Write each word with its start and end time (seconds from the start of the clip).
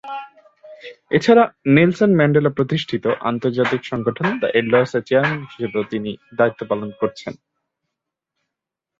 এছাড়া 1.11 1.43
Nelson 1.67 2.11
Mandela 2.15 2.51
প্রতিষ্ঠিত 2.57 3.05
আন্তর্জাতিক 3.29 3.81
সংগঠন 3.85 4.27
দা 4.41 4.47
এল্ডারস-এর 4.59 5.03
চেয়ারম্যান 5.07 5.41
হিসেবেও 5.45 5.83
তিনি 5.83 6.09
দায়িত্ব 6.37 6.61
পালন 6.69 6.89
করেছেন। 6.99 7.33